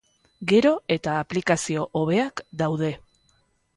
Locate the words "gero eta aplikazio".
0.51-1.85